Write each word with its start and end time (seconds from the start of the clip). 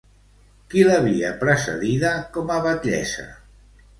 Qui 0.71 0.85
l'havia 0.87 1.29
precedida 1.43 2.15
com 2.37 2.51
a 2.57 2.57
batllessa? 2.69 3.29